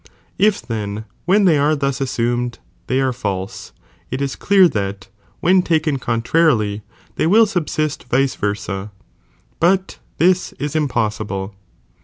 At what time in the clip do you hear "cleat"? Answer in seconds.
4.35-4.71